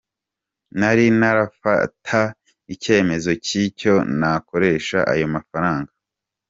[0.79, 2.19] Nari ntarafata
[2.73, 5.91] icyemezo cy’icyo nakoresha ayo mafaranga.